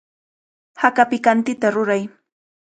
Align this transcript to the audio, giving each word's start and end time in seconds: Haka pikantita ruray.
Haka 0.83 1.03
pikantita 1.11 1.67
ruray. 1.75 2.03